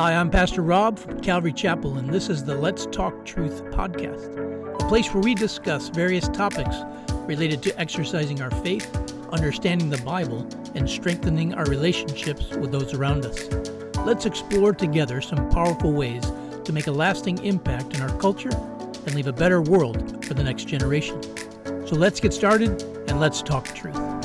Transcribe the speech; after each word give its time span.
Hi, 0.00 0.14
I'm 0.14 0.30
Pastor 0.30 0.62
Rob 0.62 0.98
from 0.98 1.20
Calvary 1.20 1.52
Chapel, 1.52 1.98
and 1.98 2.08
this 2.08 2.30
is 2.30 2.42
the 2.42 2.54
Let's 2.54 2.86
Talk 2.86 3.26
Truth 3.26 3.62
podcast, 3.64 4.82
a 4.82 4.88
place 4.88 5.12
where 5.12 5.22
we 5.22 5.34
discuss 5.34 5.90
various 5.90 6.26
topics 6.28 6.74
related 7.26 7.62
to 7.64 7.78
exercising 7.78 8.40
our 8.40 8.50
faith, 8.50 8.90
understanding 9.30 9.90
the 9.90 9.98
Bible, 9.98 10.48
and 10.74 10.88
strengthening 10.88 11.52
our 11.52 11.66
relationships 11.66 12.48
with 12.52 12.72
those 12.72 12.94
around 12.94 13.26
us. 13.26 13.46
Let's 13.98 14.24
explore 14.24 14.72
together 14.72 15.20
some 15.20 15.50
powerful 15.50 15.92
ways 15.92 16.24
to 16.64 16.72
make 16.72 16.86
a 16.86 16.92
lasting 16.92 17.44
impact 17.44 17.94
in 17.94 18.00
our 18.00 18.18
culture 18.18 18.48
and 19.04 19.14
leave 19.14 19.26
a 19.26 19.34
better 19.34 19.60
world 19.60 20.24
for 20.24 20.32
the 20.32 20.42
next 20.42 20.64
generation. 20.64 21.20
So 21.86 21.94
let's 21.94 22.20
get 22.20 22.32
started 22.32 22.82
and 23.10 23.20
let's 23.20 23.42
talk 23.42 23.66
truth. 23.74 24.19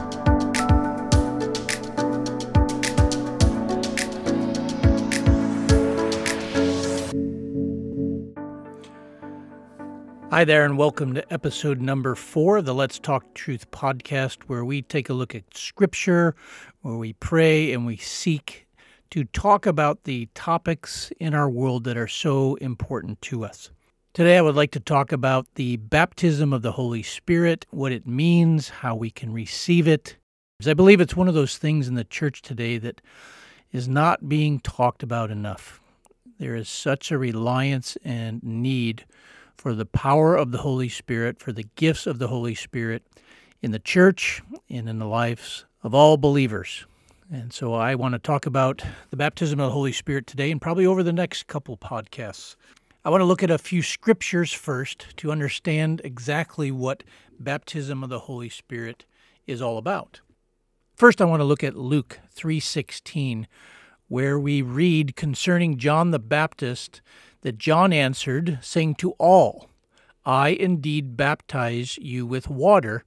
Hi 10.36 10.44
there, 10.44 10.66
and 10.66 10.78
welcome 10.78 11.14
to 11.14 11.34
episode 11.34 11.80
number 11.80 12.14
four 12.14 12.58
of 12.58 12.66
the 12.66 12.74
Let's 12.74 13.00
Talk 13.00 13.34
Truth 13.36 13.72
podcast, 13.72 14.44
where 14.48 14.66
we 14.66 14.82
take 14.82 15.08
a 15.08 15.14
look 15.14 15.34
at 15.34 15.56
scripture, 15.56 16.36
where 16.82 16.98
we 16.98 17.14
pray 17.14 17.72
and 17.72 17.86
we 17.86 17.96
seek 17.96 18.68
to 19.12 19.24
talk 19.24 19.66
about 19.66 20.04
the 20.04 20.28
topics 20.36 21.10
in 21.22 21.34
our 21.34 21.50
world 21.50 21.86
that 21.86 21.96
are 21.96 22.10
so 22.10 22.56
important 22.56 23.22
to 23.22 23.46
us. 23.46 23.72
Today, 24.14 24.38
I 24.38 24.42
would 24.42 24.58
like 24.58 24.72
to 24.72 24.82
talk 24.82 25.14
about 25.14 25.48
the 25.56 25.78
baptism 25.78 26.52
of 26.52 26.64
the 26.64 26.74
Holy 26.74 27.02
Spirit, 27.02 27.66
what 27.72 27.94
it 27.94 28.06
means, 28.06 28.68
how 28.68 28.94
we 28.94 29.12
can 29.12 29.32
receive 29.32 29.88
it. 29.88 30.18
Because 30.60 30.70
I 30.70 30.74
believe 30.74 31.00
it's 31.00 31.16
one 31.16 31.30
of 31.30 31.34
those 31.34 31.58
things 31.58 31.88
in 31.88 31.96
the 31.96 32.04
church 32.04 32.42
today 32.42 32.78
that 32.80 33.00
is 33.72 33.88
not 33.88 34.28
being 34.28 34.60
talked 34.60 35.02
about 35.02 35.32
enough. 35.32 35.80
There 36.40 36.58
is 36.58 36.68
such 36.68 37.10
a 37.10 37.18
reliance 37.18 37.98
and 38.04 38.44
need 38.44 39.06
for 39.58 39.74
the 39.74 39.86
power 39.86 40.36
of 40.36 40.52
the 40.52 40.60
Holy 40.60 40.90
Spirit, 40.90 41.40
for 41.40 41.52
the 41.52 41.66
gifts 41.76 42.06
of 42.08 42.20
the 42.20 42.28
Holy 42.28 42.56
Spirit 42.56 43.04
in 43.62 43.72
the 43.72 43.80
church 43.80 44.42
and 44.70 44.88
in 44.88 45.00
the 45.00 45.08
lives 45.08 45.66
of 45.82 45.94
all 45.94 46.18
believers. 46.18 46.86
And 47.32 47.52
so 47.52 47.74
I 47.74 47.96
want 47.96 48.14
to 48.14 48.20
talk 48.20 48.46
about 48.46 48.84
the 49.10 49.18
baptism 49.18 49.60
of 49.60 49.68
the 49.68 49.74
Holy 49.74 49.92
Spirit 49.92 50.28
today 50.28 50.52
and 50.52 50.62
probably 50.62 50.86
over 50.86 51.02
the 51.02 51.14
next 51.14 51.48
couple 51.48 51.76
podcasts. 51.78 52.56
I 53.04 53.10
want 53.10 53.22
to 53.22 53.26
look 53.26 53.44
at 53.44 53.52
a 53.52 53.58
few 53.58 53.82
scriptures 53.82 54.52
first 54.52 55.18
to 55.18 55.32
understand 55.32 56.02
exactly 56.04 56.72
what 56.72 57.04
baptism 57.40 58.04
of 58.04 58.10
the 58.10 58.20
Holy 58.20 58.50
Spirit 58.50 59.06
is 59.48 59.62
all 59.62 59.78
about. 59.78 60.22
First 60.96 61.22
I 61.22 61.26
want 61.26 61.40
to 61.40 61.46
look 61.46 61.64
at 61.64 61.76
Luke 61.76 62.20
3:16 62.36 63.48
where 64.08 64.40
we 64.40 64.62
read 64.62 65.16
concerning 65.16 65.78
John 65.78 66.12
the 66.12 66.20
Baptist 66.20 67.02
that 67.46 67.60
John 67.60 67.94
answered, 67.94 68.58
saying 68.64 68.96
to 68.96 69.12
all, 69.20 69.70
I 70.26 70.50
indeed 70.50 71.16
baptize 71.16 71.96
you 72.00 72.26
with 72.26 72.50
water, 72.50 73.04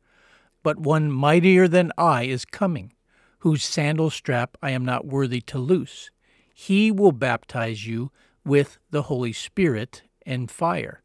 but 0.62 0.78
one 0.78 1.10
mightier 1.10 1.66
than 1.66 1.90
I 1.98 2.22
is 2.22 2.44
coming, 2.44 2.92
whose 3.40 3.64
sandal 3.64 4.10
strap 4.10 4.56
I 4.62 4.70
am 4.70 4.84
not 4.84 5.04
worthy 5.04 5.40
to 5.40 5.58
loose. 5.58 6.12
He 6.54 6.92
will 6.92 7.10
baptize 7.10 7.84
you 7.88 8.12
with 8.44 8.78
the 8.92 9.02
Holy 9.02 9.32
Spirit 9.32 10.04
and 10.24 10.48
fire. 10.48 11.02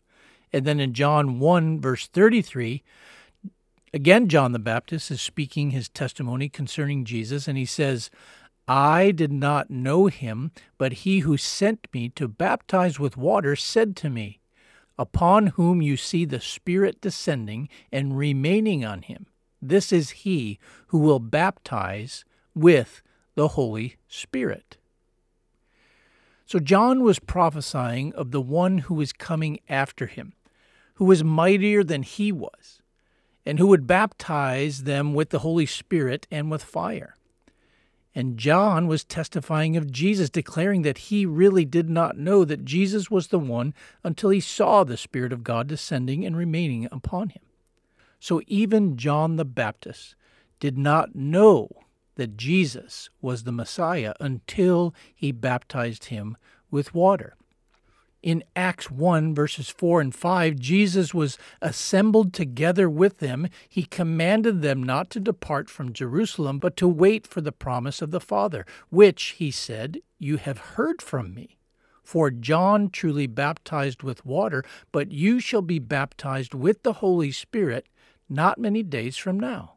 And 0.53 0.63
then 0.63 0.79
in 0.79 0.93
John 0.93 1.39
1, 1.39 1.81
verse 1.81 2.05
33, 2.05 2.83
again, 3.95 4.29
John 4.29 4.51
the 4.51 4.59
Baptist 4.59 5.09
is 5.09 5.21
speaking 5.21 5.71
his 5.71 5.89
testimony 5.89 6.49
concerning 6.49 7.03
Jesus, 7.03 7.47
and 7.47 7.57
he 7.57 7.65
says, 7.65 8.11
I 8.67 9.11
did 9.11 9.31
not 9.31 9.69
know 9.69 10.07
him, 10.07 10.51
but 10.77 10.93
he 10.93 11.19
who 11.19 11.35
sent 11.35 11.87
me 11.93 12.09
to 12.09 12.27
baptize 12.27 12.99
with 12.99 13.17
water 13.17 13.55
said 13.55 13.95
to 13.97 14.09
me, 14.09 14.39
Upon 14.97 15.47
whom 15.47 15.81
you 15.81 15.97
see 15.97 16.23
the 16.23 16.39
Spirit 16.39 17.01
descending 17.01 17.67
and 17.91 18.17
remaining 18.17 18.85
on 18.85 19.01
him, 19.01 19.25
this 19.61 19.91
is 19.91 20.11
he 20.11 20.59
who 20.87 20.99
will 20.99 21.19
baptize 21.19 22.23
with 22.53 23.01
the 23.35 23.49
Holy 23.49 23.95
Spirit. 24.07 24.77
So 26.45 26.59
John 26.59 27.01
was 27.03 27.19
prophesying 27.19 28.13
of 28.13 28.31
the 28.31 28.41
one 28.41 28.79
who 28.79 28.93
was 28.93 29.11
coming 29.11 29.59
after 29.67 30.05
him, 30.05 30.33
who 30.95 31.05
was 31.05 31.23
mightier 31.23 31.83
than 31.83 32.03
he 32.03 32.31
was, 32.31 32.81
and 33.45 33.57
who 33.57 33.67
would 33.67 33.87
baptize 33.87 34.83
them 34.83 35.13
with 35.13 35.31
the 35.31 35.39
Holy 35.39 35.65
Spirit 35.65 36.27
and 36.29 36.51
with 36.51 36.63
fire. 36.63 37.15
And 38.15 38.37
John 38.37 38.87
was 38.87 39.03
testifying 39.03 39.75
of 39.75 39.91
Jesus, 39.91 40.29
declaring 40.29 40.83
that 40.83 40.97
he 40.99 41.25
really 41.25 41.65
did 41.65 41.89
not 41.89 42.17
know 42.17 42.45
that 42.45 42.63
Jesus 42.65 43.09
was 43.09 43.27
the 43.27 43.39
one 43.39 43.73
until 44.03 44.29
he 44.29 44.39
saw 44.39 44.83
the 44.83 44.97
Spirit 44.97 45.33
of 45.33 45.43
God 45.43 45.67
descending 45.67 46.25
and 46.25 46.37
remaining 46.37 46.87
upon 46.91 47.29
him. 47.29 47.41
So 48.19 48.41
even 48.47 48.97
John 48.97 49.35
the 49.35 49.45
Baptist 49.45 50.15
did 50.59 50.77
not 50.77 51.15
know 51.15 51.69
that 52.15 52.37
Jesus 52.37 53.09
was 53.21 53.43
the 53.43 53.51
Messiah 53.51 54.13
until 54.19 54.93
he 55.13 55.31
baptized 55.31 56.05
him 56.05 56.37
with 56.69 56.93
water 56.93 57.35
in 58.23 58.43
Acts 58.55 58.89
1, 58.89 59.35
verses 59.35 59.69
4 59.69 59.99
and 59.99 60.15
5, 60.15 60.57
Jesus 60.57 61.13
was 61.13 61.37
assembled 61.61 62.33
together 62.33 62.89
with 62.89 63.19
them. 63.19 63.49
He 63.67 63.83
commanded 63.83 64.61
them 64.61 64.81
not 64.81 65.09
to 65.11 65.19
depart 65.19 65.69
from 65.69 65.91
Jerusalem, 65.91 66.57
but 66.57 66.77
to 66.77 66.87
wait 66.87 67.27
for 67.27 67.41
the 67.41 67.51
promise 67.51 68.01
of 68.01 68.11
the 68.11 68.21
Father, 68.21 68.65
which, 68.89 69.35
he 69.37 69.51
said, 69.51 69.99
you 70.17 70.37
have 70.37 70.57
heard 70.57 71.01
from 71.01 71.33
me. 71.33 71.57
For 72.01 72.31
John 72.31 72.89
truly 72.89 73.27
baptized 73.27 74.03
with 74.03 74.25
water, 74.25 74.63
but 74.93 75.11
you 75.11 75.39
shall 75.39 75.61
be 75.61 75.79
baptized 75.79 76.53
with 76.53 76.83
the 76.83 76.93
Holy 76.93 77.31
Spirit 77.31 77.87
not 78.29 78.57
many 78.57 78.83
days 78.83 79.17
from 79.17 79.39
now. 79.39 79.73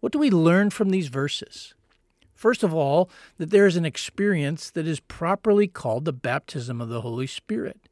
What 0.00 0.12
do 0.12 0.18
we 0.18 0.30
learn 0.30 0.68
from 0.68 0.90
these 0.90 1.08
verses? 1.08 1.74
First 2.44 2.62
of 2.62 2.74
all, 2.74 3.08
that 3.38 3.48
there 3.48 3.66
is 3.66 3.76
an 3.76 3.86
experience 3.86 4.68
that 4.68 4.86
is 4.86 5.00
properly 5.00 5.66
called 5.66 6.04
the 6.04 6.12
baptism 6.12 6.78
of 6.78 6.90
the 6.90 7.00
Holy 7.00 7.26
Spirit. 7.26 7.88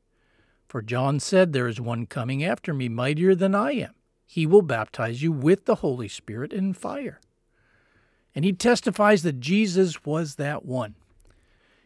For 0.69 0.83
John 0.83 1.21
said, 1.21 1.55
There 1.55 1.69
is 1.69 1.81
one 1.81 2.05
coming 2.05 2.45
after 2.45 2.75
me, 2.75 2.91
mightier 2.91 3.35
than 3.35 3.55
I 3.55 3.73
am. 3.73 3.95
He 4.27 4.45
will 4.45 4.61
baptize 4.61 5.23
you 5.23 5.33
with 5.33 5.65
the 5.65 5.77
Holy 5.77 6.07
Spirit 6.07 6.53
and 6.53 6.77
fire. 6.77 7.19
And 8.35 8.45
he 8.45 8.53
testifies 8.53 9.23
that 9.23 9.41
Jesus 9.41 10.05
was 10.05 10.35
that 10.35 10.67
one. 10.67 10.97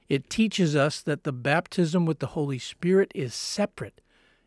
It 0.09 0.28
teaches 0.28 0.75
us 0.75 1.00
that 1.03 1.22
the 1.22 1.31
baptism 1.33 2.04
with 2.04 2.19
the 2.19 2.34
Holy 2.34 2.59
Spirit 2.59 3.12
is 3.15 3.33
separate 3.33 4.00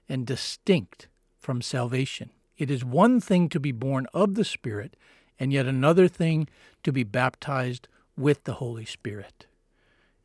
and 0.09 0.27
distinct 0.27 1.07
from 1.37 1.61
salvation. 1.61 2.31
It 2.57 2.69
is 2.69 2.83
one 2.83 3.21
thing 3.21 3.47
to 3.47 3.61
be 3.61 3.71
born 3.71 4.07
of 4.13 4.35
the 4.35 4.43
Spirit, 4.43 4.97
and 5.39 5.53
yet 5.53 5.67
another 5.67 6.09
thing 6.09 6.49
to 6.83 6.91
be 6.91 7.05
baptized 7.05 7.87
with 8.19 8.43
the 8.43 8.55
Holy 8.55 8.85
Spirit. 8.85 9.47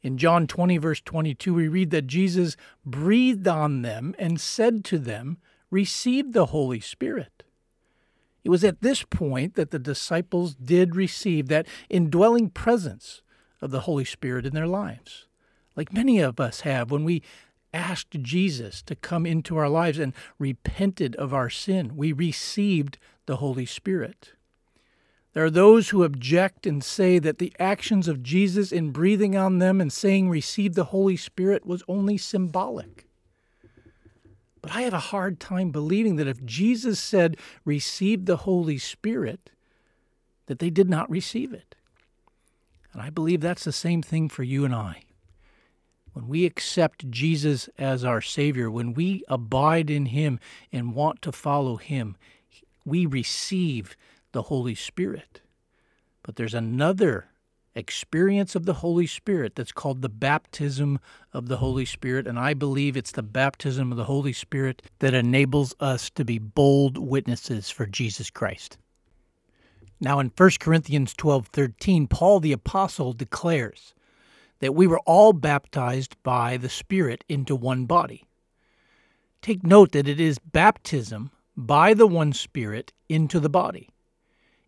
In 0.03 0.19
John 0.19 0.47
20, 0.47 0.77
verse 0.79 1.01
22, 1.01 1.55
we 1.55 1.69
read 1.69 1.91
that 1.91 2.07
Jesus 2.07 2.57
breathed 2.85 3.49
on 3.49 3.83
them 3.83 4.15
and 4.19 4.41
said 4.41 4.85
to 4.87 4.99
them, 4.99 5.39
Receive 5.71 6.33
the 6.33 6.47
Holy 6.47 6.81
Spirit. 6.81 7.45
It 8.45 8.51
was 8.51 8.63
at 8.63 8.83
this 8.83 9.03
point 9.03 9.55
that 9.55 9.71
the 9.71 9.79
disciples 9.79 10.55
did 10.55 10.95
receive 10.95 11.49
that 11.49 11.67
indwelling 11.89 12.51
presence 12.51 13.23
of 13.63 13.71
the 13.71 13.81
Holy 13.81 14.05
Spirit 14.05 14.45
in 14.45 14.53
their 14.53 14.67
lives, 14.67 15.27
like 15.75 15.93
many 15.93 16.21
of 16.21 16.39
us 16.39 16.61
have 16.61 16.91
when 16.91 17.05
we 17.05 17.23
asked 17.73 18.21
Jesus 18.21 18.83
to 18.83 18.95
come 18.95 19.25
into 19.25 19.57
our 19.57 19.69
lives 19.69 19.99
and 19.99 20.13
repented 20.39 21.17
of 21.17 21.33
our 21.33 21.49
sin. 21.49 21.97
We 21.97 22.13
received 22.13 22.99
the 23.25 23.37
Holy 23.37 23.67
Spirit. 23.67 24.33
There 25.35 25.45
are 25.45 25.51
those 25.51 25.89
who 25.89 26.05
object 26.05 26.65
and 26.65 26.83
say 26.83 27.19
that 27.19 27.39
the 27.39 27.53
actions 27.59 28.07
of 28.07 28.23
Jesus 28.23 28.71
in 28.71 28.93
breathing 28.93 29.37
on 29.37 29.59
them 29.59 29.81
and 29.81 29.93
saying, 29.93 30.31
Receive 30.31 30.75
the 30.75 30.85
Holy 30.85 31.17
Spirit, 31.17 31.67
was 31.67 31.83
only 31.89 32.17
symbolic. 32.17 33.07
But 34.63 34.77
I 34.77 34.83
have 34.83 34.95
a 34.95 34.99
hard 34.99 35.41
time 35.41 35.71
believing 35.71 36.17
that 36.17 36.29
if 36.29 36.45
Jesus 36.45 37.01
said, 37.01 37.37
Receive 37.65 38.27
the 38.27 38.39
Holy 38.39 38.79
Spirit, 38.79 39.51
that 40.47 40.61
they 40.61 40.71
did 40.71 40.89
not 40.89 41.11
receive 41.11 41.53
it. 41.53 41.75
And 42.93 43.03
I 43.03 43.11
believe 43.11 43.41
that's 43.41 43.65
the 43.65 43.73
same 43.73 44.03
thing 44.03 44.29
for 44.29 44.45
you 44.45 44.65
and 44.65 44.75
I. 44.75 45.03
When 46.13 46.29
we 46.29 46.47
accept 46.47 47.11
Jesus 47.11 47.69
as 47.77 48.05
our 48.05 48.21
Savior, 48.21 48.71
when 48.71 48.95
we 48.95 49.25
abide 49.27 49.91
in 49.91 50.07
Him 50.07 50.39
and 50.73 50.95
want 50.95 51.23
to 51.23 51.33
follow 51.33 51.75
Him, 51.77 52.17
we 52.85 53.05
receive 53.05 53.97
the 54.35 54.43
Holy 54.43 54.75
Spirit. 54.75 55.41
But 56.23 56.37
there's 56.37 56.53
another 56.53 57.29
experience 57.75 58.55
of 58.55 58.67
the 58.67 58.75
Holy 58.75 59.07
Spirit 59.07 59.55
that's 59.55 59.73
called 59.73 60.03
the 60.03 60.09
baptism 60.09 61.01
of 61.33 61.49
the 61.49 61.57
Holy 61.57 61.85
Spirit. 61.85 62.27
And 62.27 62.39
I 62.39 62.53
believe 62.53 62.97
it's 62.97 63.13
the 63.13 63.23
baptism 63.23 63.91
of 63.91 63.97
the 63.97 64.05
Holy 64.05 64.33
Spirit 64.33 64.83
that 64.99 65.15
enables 65.15 65.75
us 65.81 66.11
to 66.11 66.25
be 66.25 66.39
bold 66.39 66.99
witnesses 66.99 67.71
for 67.71 67.87
Jesus 67.87 68.29
Christ. 68.29 68.77
Now 70.01 70.19
in 70.19 70.31
1 70.37 70.51
Corinthians 70.61 71.15
12 71.15 71.47
13, 71.47 72.07
Paul 72.07 72.41
the 72.41 72.53
Apostle 72.53 73.13
declares 73.13 73.95
that 74.61 74.75
we 74.75 74.87
were 74.87 75.01
all 75.01 75.33
baptized 75.33 76.17
by 76.23 76.57
the 76.57 76.69
Spirit 76.69 77.25
into 77.29 77.57
one 77.57 77.87
body. 77.87 78.25
Take 79.43 79.65
note 79.65 79.93
that 79.93 80.09
it 80.09 80.21
is 80.21 80.39
baptism 80.39 81.31
by 81.57 81.95
the 81.95 82.07
one 82.07 82.33
Spirit 82.33 82.93
into 83.09 83.41
the 83.41 83.49
body. 83.49 83.91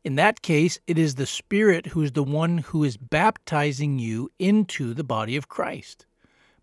In 0.06 0.14
that 0.14 0.41
case, 0.41 0.79
it 0.87 0.99
is 0.99 1.17
the 1.17 1.26
Spirit 1.26 1.87
who 1.87 2.00
is 2.00 2.12
the 2.12 2.23
one 2.23 2.58
who 2.58 2.85
is 2.85 2.97
baptizing 2.97 3.99
you 3.99 4.31
into 4.38 4.94
the 4.94 5.03
body 5.03 5.35
of 5.35 5.49
Christ. 5.49 6.06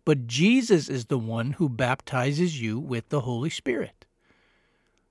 But 0.06 0.28
Jesus 0.28 0.88
is 0.88 1.08
the 1.08 1.18
one 1.18 1.52
who 1.52 1.68
baptizes 1.68 2.62
you 2.62 2.80
with 2.80 3.10
the 3.10 3.20
Holy 3.20 3.50
Spirit. 3.50 4.06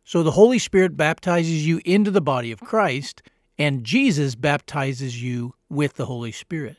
So 0.03 0.23
the 0.23 0.31
Holy 0.31 0.59
Spirit 0.59 0.97
baptizes 0.97 1.67
you 1.67 1.83
into 1.85 2.11
the 2.11 2.23
body 2.23 2.51
of 2.53 2.61
Christ, 2.61 3.21
and 3.59 3.85
Jesus 3.85 4.35
baptizes 4.35 5.23
you 5.23 5.55
with 5.69 5.97
the 5.97 6.07
Holy 6.07 6.33
Spirit. 6.33 6.79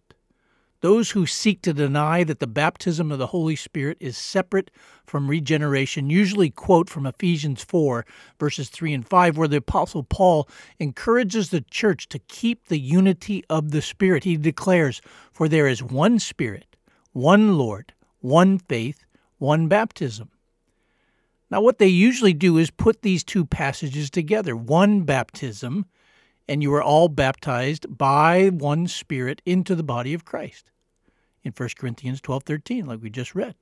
Those 0.84 1.12
who 1.12 1.26
seek 1.26 1.62
to 1.62 1.72
deny 1.72 2.26
that 2.26 2.42
the 2.42 2.46
baptism 2.46 3.10
of 3.10 3.18
the 3.18 3.28
Holy 3.28 3.56
Spirit 3.56 3.96
is 4.02 4.18
separate 4.18 4.70
from 5.06 5.30
regeneration 5.30 6.10
usually 6.10 6.50
quote 6.50 6.90
from 6.90 7.06
Ephesians 7.06 7.64
4, 7.64 8.06
verses 8.38 8.68
3 8.68 8.94
and 8.94 9.08
5, 9.08 9.38
where 9.38 9.48
the 9.48 9.56
Apostle 9.56 10.04
Paul 10.04 10.46
encourages 10.80 11.52
the 11.52 11.62
church 11.62 12.10
to 12.10 12.20
keep 12.20 12.68
the 12.68 12.80
unity 12.80 13.46
of 13.50 13.72
the 13.72 13.82
Spirit. 13.82 14.26
He 14.26 14.36
declares, 14.36 15.02
For 15.32 15.48
there 15.48 15.70
is 15.70 15.82
one 15.82 16.20
Spirit, 16.20 16.76
one 17.14 17.58
Lord, 17.58 17.94
one 18.20 18.58
faith, 18.58 19.06
one 19.38 19.70
baptism. 19.70 20.32
Now, 21.50 21.62
what 21.62 21.78
they 21.78 21.88
usually 21.88 22.34
do 22.34 22.58
is 22.58 22.72
put 22.72 23.04
these 23.04 23.24
two 23.24 23.46
passages 23.46 24.10
together 24.10 24.54
one 24.54 25.04
baptism, 25.04 25.86
and 26.50 26.62
you 26.62 26.74
are 26.74 26.84
all 26.84 27.08
baptized 27.08 27.98
by 27.98 28.50
one 28.50 28.90
Spirit 28.90 29.42
into 29.46 29.76
the 29.76 29.84
body 29.84 30.14
of 30.14 30.26
Christ 30.26 30.72
in 31.44 31.52
1 31.52 31.70
Corinthians 31.78 32.22
12 32.22 32.44
13, 32.44 32.86
like 32.86 33.02
we 33.02 33.10
just 33.10 33.36
read. 33.36 33.56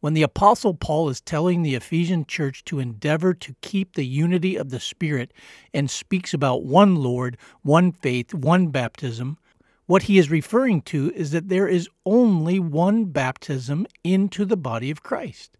When 0.00 0.12
the 0.14 0.22
Apostle 0.22 0.74
Paul 0.74 1.08
is 1.08 1.20
telling 1.20 1.62
the 1.62 1.74
Ephesian 1.74 2.26
church 2.26 2.64
to 2.66 2.78
endeavor 2.78 3.32
to 3.34 3.56
keep 3.62 3.94
the 3.94 4.06
unity 4.06 4.56
of 4.56 4.68
the 4.68 4.78
Spirit 4.78 5.32
and 5.72 5.90
speaks 5.90 6.34
about 6.34 6.64
one 6.64 6.96
Lord, 6.96 7.38
one 7.62 7.92
faith, 7.92 8.34
one 8.34 8.68
baptism, 8.68 9.38
what 9.86 10.04
he 10.04 10.18
is 10.18 10.30
referring 10.30 10.82
to 10.82 11.10
is 11.14 11.30
that 11.30 11.48
there 11.48 11.66
is 11.66 11.88
only 12.04 12.58
one 12.58 13.06
baptism 13.06 13.86
into 14.04 14.44
the 14.44 14.56
body 14.56 14.90
of 14.90 15.02
Christ. 15.02 15.56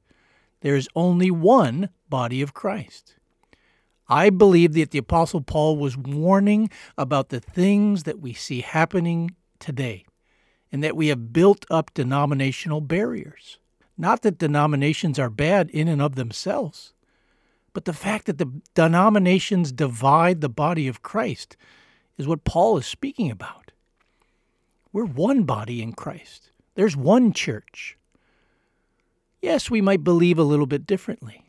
There 0.61 0.77
is 0.77 0.89
only 0.95 1.31
one 1.31 1.89
body 2.09 2.43
of 2.43 2.53
Christ. 2.53 3.17
I 4.09 4.31
believe 4.31 4.75
that 4.75 4.91
the 4.91 4.99
Apostle 4.99 5.41
Paul 5.41 5.77
was 5.77 5.97
warning 5.97 6.71
about 6.99 7.31
the 7.31 7.41
things 7.41 8.03
that 8.03 8.21
we 8.21 8.33
see 8.35 8.61
happening 8.61 9.31
today 9.59 10.05
and 10.73 10.83
that 10.83 10.97
we 10.97 11.09
have 11.09 11.33
built 11.33 11.65
up 11.71 11.93
denominational 11.95 12.81
barriers. 12.81 13.59
Not 13.99 14.23
that 14.23 14.39
denominations 14.39 15.19
are 15.19 15.31
bad 15.31 15.71
in 15.71 15.89
and 15.89 16.03
of 16.03 16.17
themselves, 16.17 16.93
but 17.73 17.85
the 17.85 17.93
fact 17.93 18.27
that 18.27 18.39
the 18.39 18.51
denominations 18.75 19.73
divide 19.73 20.41
the 20.41 20.49
body 20.49 20.89
of 20.89 21.03
Christ 21.03 21.57
is 22.19 22.27
what 22.27 22.45
Paul 22.45 22.79
is 22.79 22.87
speaking 22.87 23.31
about. 23.31 23.73
We're 24.93 25.05
one 25.05 25.45
body 25.45 25.83
in 25.83 25.93
Christ, 25.93 26.51
there's 26.75 26.97
one 26.97 27.33
church. 27.33 27.97
Yes, 29.43 29.71
we 29.71 29.81
might 29.81 30.03
believe 30.03 30.39
a 30.39 30.43
little 30.43 30.67
bit 30.67 30.87
differently, 30.87 31.45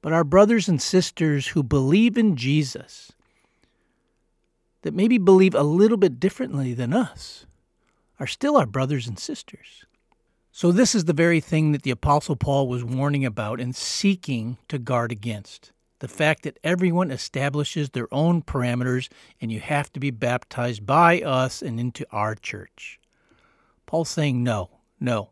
but 0.00 0.12
our 0.12 0.24
brothers 0.24 0.68
and 0.68 0.80
sisters 0.80 1.48
who 1.48 1.62
believe 1.62 2.16
in 2.16 2.36
Jesus, 2.36 3.12
that 4.82 4.94
maybe 4.94 5.18
believe 5.18 5.54
a 5.54 5.62
little 5.62 5.96
bit 5.96 6.18
differently 6.18 6.72
than 6.72 6.92
us, 6.92 7.44
are 8.22 8.26
still 8.28 8.56
our 8.56 8.66
brothers 8.66 9.08
and 9.08 9.18
sisters. 9.18 9.84
So, 10.52 10.70
this 10.70 10.94
is 10.94 11.06
the 11.06 11.12
very 11.12 11.40
thing 11.40 11.72
that 11.72 11.82
the 11.82 11.90
Apostle 11.90 12.36
Paul 12.36 12.68
was 12.68 12.84
warning 12.84 13.24
about 13.24 13.58
and 13.58 13.74
seeking 13.74 14.58
to 14.68 14.78
guard 14.78 15.10
against 15.10 15.72
the 15.98 16.06
fact 16.06 16.44
that 16.44 16.60
everyone 16.62 17.10
establishes 17.10 17.90
their 17.90 18.06
own 18.14 18.40
parameters 18.40 19.08
and 19.40 19.50
you 19.50 19.58
have 19.58 19.92
to 19.94 19.98
be 19.98 20.12
baptized 20.12 20.86
by 20.86 21.20
us 21.20 21.62
and 21.62 21.80
into 21.80 22.06
our 22.12 22.36
church. 22.36 23.00
Paul's 23.86 24.10
saying, 24.10 24.44
no, 24.44 24.70
no. 25.00 25.30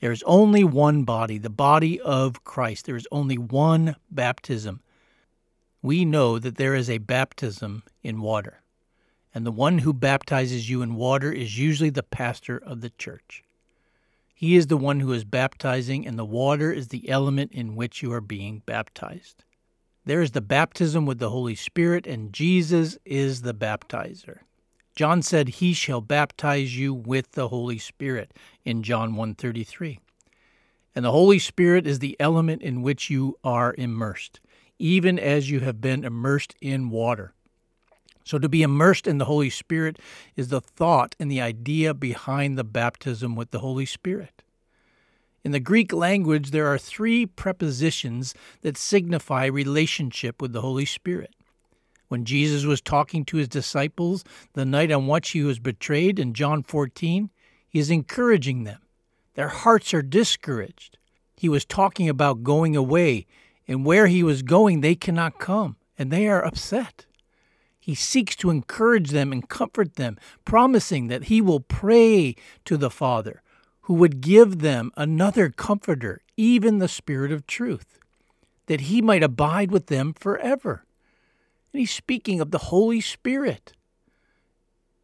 There 0.00 0.12
is 0.12 0.22
only 0.24 0.64
one 0.64 1.04
body, 1.04 1.38
the 1.38 1.48
body 1.48 1.98
of 1.98 2.44
Christ. 2.44 2.84
There 2.84 2.96
is 2.96 3.08
only 3.10 3.38
one 3.38 3.96
baptism. 4.10 4.82
We 5.80 6.04
know 6.04 6.38
that 6.38 6.56
there 6.56 6.74
is 6.74 6.90
a 6.90 6.98
baptism 6.98 7.82
in 8.02 8.20
water 8.20 8.62
and 9.38 9.46
the 9.46 9.52
one 9.52 9.78
who 9.78 9.92
baptizes 9.92 10.68
you 10.68 10.82
in 10.82 10.96
water 10.96 11.30
is 11.30 11.56
usually 11.56 11.90
the 11.90 12.02
pastor 12.02 12.58
of 12.58 12.80
the 12.80 12.90
church. 12.90 13.44
He 14.34 14.56
is 14.56 14.66
the 14.66 14.76
one 14.76 14.98
who 14.98 15.12
is 15.12 15.22
baptizing, 15.22 16.04
and 16.08 16.18
the 16.18 16.24
water 16.24 16.72
is 16.72 16.88
the 16.88 17.08
element 17.08 17.52
in 17.52 17.76
which 17.76 18.02
you 18.02 18.12
are 18.12 18.20
being 18.20 18.62
baptized. 18.66 19.44
There 20.04 20.22
is 20.22 20.32
the 20.32 20.40
baptism 20.40 21.06
with 21.06 21.20
the 21.20 21.30
Holy 21.30 21.54
Spirit, 21.54 22.04
and 22.04 22.32
Jesus 22.32 22.98
is 23.04 23.42
the 23.42 23.54
baptizer. 23.54 24.40
John 24.96 25.22
said, 25.22 25.48
"He 25.50 25.72
shall 25.72 26.00
baptize 26.00 26.76
you 26.76 26.92
with 26.92 27.30
the 27.30 27.46
Holy 27.46 27.78
Spirit" 27.78 28.34
in 28.64 28.82
John 28.82 29.14
1:33. 29.14 30.00
And 30.96 31.04
the 31.04 31.12
Holy 31.12 31.38
Spirit 31.38 31.86
is 31.86 32.00
the 32.00 32.16
element 32.18 32.60
in 32.62 32.82
which 32.82 33.08
you 33.08 33.38
are 33.44 33.72
immersed, 33.78 34.40
even 34.80 35.16
as 35.16 35.48
you 35.48 35.60
have 35.60 35.80
been 35.80 36.02
immersed 36.02 36.56
in 36.60 36.90
water. 36.90 37.34
So, 38.28 38.38
to 38.38 38.48
be 38.50 38.60
immersed 38.60 39.06
in 39.06 39.16
the 39.16 39.24
Holy 39.24 39.48
Spirit 39.48 39.98
is 40.36 40.48
the 40.48 40.60
thought 40.60 41.16
and 41.18 41.30
the 41.30 41.40
idea 41.40 41.94
behind 41.94 42.58
the 42.58 42.62
baptism 42.62 43.34
with 43.34 43.52
the 43.52 43.60
Holy 43.60 43.86
Spirit. 43.86 44.42
In 45.42 45.52
the 45.52 45.58
Greek 45.58 45.94
language, 45.94 46.50
there 46.50 46.66
are 46.66 46.76
three 46.76 47.24
prepositions 47.24 48.34
that 48.60 48.76
signify 48.76 49.46
relationship 49.46 50.42
with 50.42 50.52
the 50.52 50.60
Holy 50.60 50.84
Spirit. 50.84 51.34
When 52.08 52.26
Jesus 52.26 52.66
was 52.66 52.82
talking 52.82 53.24
to 53.24 53.38
his 53.38 53.48
disciples 53.48 54.24
the 54.52 54.66
night 54.66 54.92
on 54.92 55.06
which 55.06 55.30
he 55.30 55.42
was 55.42 55.58
betrayed 55.58 56.18
in 56.18 56.34
John 56.34 56.62
14, 56.62 57.30
he 57.66 57.78
is 57.78 57.90
encouraging 57.90 58.64
them. 58.64 58.82
Their 59.36 59.48
hearts 59.48 59.94
are 59.94 60.02
discouraged. 60.02 60.98
He 61.34 61.48
was 61.48 61.64
talking 61.64 62.10
about 62.10 62.44
going 62.44 62.76
away, 62.76 63.24
and 63.66 63.86
where 63.86 64.06
he 64.06 64.22
was 64.22 64.42
going, 64.42 64.82
they 64.82 64.96
cannot 64.96 65.38
come, 65.38 65.76
and 65.96 66.10
they 66.10 66.28
are 66.28 66.44
upset. 66.44 67.06
He 67.88 67.94
seeks 67.94 68.36
to 68.36 68.50
encourage 68.50 69.12
them 69.12 69.32
and 69.32 69.48
comfort 69.48 69.94
them, 69.94 70.18
promising 70.44 71.06
that 71.08 71.24
he 71.24 71.40
will 71.40 71.60
pray 71.60 72.34
to 72.66 72.76
the 72.76 72.90
Father, 72.90 73.40
who 73.80 73.94
would 73.94 74.20
give 74.20 74.58
them 74.58 74.90
another 74.98 75.48
comforter, 75.48 76.20
even 76.36 76.80
the 76.80 76.86
Spirit 76.86 77.32
of 77.32 77.46
truth, 77.46 77.98
that 78.66 78.82
he 78.82 79.00
might 79.00 79.22
abide 79.22 79.70
with 79.70 79.86
them 79.86 80.12
forever. 80.12 80.84
And 81.72 81.80
he's 81.80 81.90
speaking 81.90 82.42
of 82.42 82.50
the 82.50 82.58
Holy 82.68 83.00
Spirit. 83.00 83.72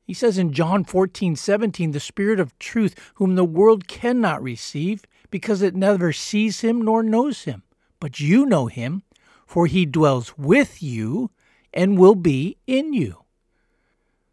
He 0.03 0.13
says 0.13 0.37
in 0.37 0.53
John 0.53 0.85
14, 0.85 1.37
17, 1.37 1.93
the 1.93 2.01
Spirit 2.01 2.39
of 2.39 2.59
truth, 2.59 2.95
whom 3.15 3.35
the 3.35 3.47
world 3.47 3.89
cannot 3.89 4.43
receive, 4.43 5.07
because 5.31 5.63
it 5.63 5.75
neither 5.75 6.13
sees 6.13 6.61
him 6.61 6.83
nor 6.83 7.03
knows 7.03 7.45
him. 7.45 7.63
But 7.99 8.21
you 8.21 8.45
know 8.45 8.67
him, 8.67 9.05
for 9.47 9.67
he 9.67 9.87
dwells 9.87 10.37
with 10.37 10.83
you 10.83 11.31
and 11.75 11.99
will 11.99 12.15
be 12.15 12.57
in 12.67 12.95
you. 12.95 13.25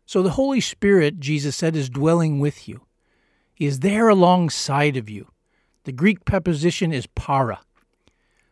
So 0.06 0.22
the 0.22 0.32
Holy 0.32 0.62
Spirit, 0.62 1.20
Jesus 1.20 1.56
said, 1.56 1.76
is 1.76 1.90
dwelling 1.90 2.40
with 2.40 2.68
you. 2.68 2.82
He 3.54 3.66
is 3.66 3.80
there 3.80 4.08
alongside 4.08 4.96
of 4.96 5.10
you. 5.10 5.28
The 5.84 5.92
Greek 5.92 6.24
preposition 6.24 6.94
is 6.94 7.08
para. 7.08 7.62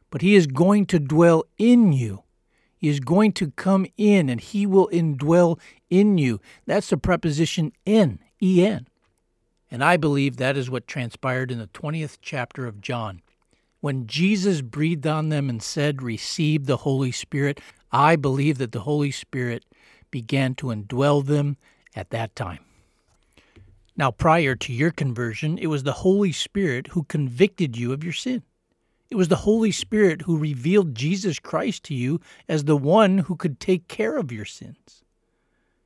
But 0.10 0.22
he 0.22 0.36
is 0.36 0.48
going 0.48 0.88
to 0.88 1.00
dwell 1.00 1.46
in 1.58 1.94
you. 1.94 2.24
He 2.76 2.88
is 2.88 3.00
going 3.00 3.34
to 3.34 3.52
come 3.52 3.86
in 3.98 4.30
and 4.30 4.40
he 4.40 4.66
will 4.66 4.90
indwell 4.90 5.60
in 5.90 6.18
you. 6.18 6.40
That's 6.66 6.90
the 6.90 6.98
preposition 6.98 7.74
in, 7.86 8.20
en. 8.42 8.88
And 9.70 9.84
I 9.84 9.98
believe 9.98 10.38
that 10.38 10.58
is 10.58 10.70
what 10.70 10.88
transpired 10.88 11.52
in 11.52 11.60
the 11.60 11.68
20th 11.68 12.18
chapter 12.22 12.66
of 12.66 12.82
John. 12.82 13.22
When 13.82 14.08
Jesus 14.08 14.62
breathed 14.62 15.06
on 15.06 15.30
them 15.30 15.50
and 15.50 15.62
said, 15.62 16.02
Receive 16.02 16.66
the 16.66 16.78
Holy 16.78 17.12
Spirit, 17.12 17.62
I 17.92 18.16
believe 18.16 18.58
that 18.58 18.72
the 18.72 18.82
Holy 18.82 19.12
Spirit 19.12 19.66
began 20.12 20.56
to 20.56 20.68
indwell 20.68 21.26
them 21.26 21.58
at 21.96 22.10
that 22.12 22.36
time. 22.36 22.60
Now, 23.98 24.12
prior 24.12 24.56
to 24.56 24.74
your 24.74 24.92
conversion, 24.92 25.58
it 25.58 25.68
was 25.68 25.84
the 25.84 25.92
Holy 25.92 26.32
Spirit 26.32 26.88
who 26.88 27.04
convicted 27.04 27.78
you 27.78 27.92
of 27.92 28.04
your 28.04 28.14
sin. 28.14 28.44
It 29.10 29.16
was 29.16 29.28
the 29.28 29.38
Holy 29.38 29.72
Spirit 29.72 30.22
who 30.22 30.38
revealed 30.38 30.96
Jesus 30.96 31.40
Christ 31.40 31.84
to 31.86 31.96
you 31.96 32.22
as 32.48 32.64
the 32.64 32.78
one 32.78 33.18
who 33.18 33.36
could 33.36 33.60
take 33.60 33.88
care 33.88 34.18
of 34.18 34.32
your 34.32 34.46
sins. 34.46 35.04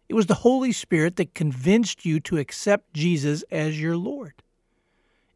It 0.09 0.13
was 0.13 0.27
the 0.27 0.35
Holy 0.35 0.73
Spirit 0.73 1.15
that 1.15 1.33
convinced 1.33 2.05
you 2.05 2.19
to 2.19 2.37
accept 2.37 2.93
Jesus 2.93 3.43
as 3.49 3.81
your 3.81 3.95
Lord. 3.97 4.33